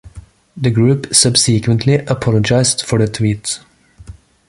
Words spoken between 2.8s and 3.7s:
for the tweet.